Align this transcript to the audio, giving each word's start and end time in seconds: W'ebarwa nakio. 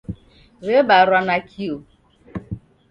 W'ebarwa 0.65 1.19
nakio. 1.27 1.75